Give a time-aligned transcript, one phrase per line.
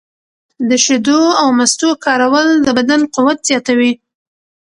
[0.69, 3.93] د شیدو او مستو کارول د بدن قوت زیاتوي.